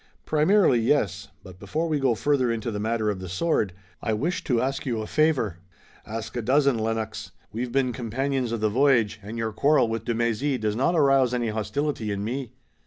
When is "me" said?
12.23-12.51